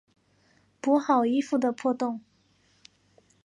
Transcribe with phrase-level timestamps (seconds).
[0.81, 2.21] 补好衣服的破洞